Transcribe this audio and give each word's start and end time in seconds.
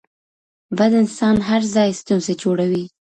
بد 0.77 0.91
انسان 1.01 1.35
هر 1.49 1.61
ځای 1.73 1.89
ستونزي 2.01 2.33
جوړوي 2.43 2.85